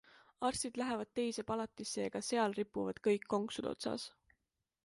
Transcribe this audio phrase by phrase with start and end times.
[0.41, 4.09] Arstid lähevad teise palatisse ja ka seal ripuvad kõik konksude otsas.